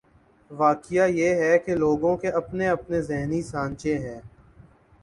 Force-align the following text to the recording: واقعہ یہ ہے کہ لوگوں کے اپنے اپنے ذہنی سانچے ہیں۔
واقعہ 0.51 1.07
یہ 1.07 1.35
ہے 1.35 1.59
کہ 1.59 1.75
لوگوں 1.75 2.15
کے 2.17 2.29
اپنے 2.31 2.67
اپنے 2.67 3.01
ذہنی 3.01 3.41
سانچے 3.41 3.97
ہیں۔ 3.97 4.19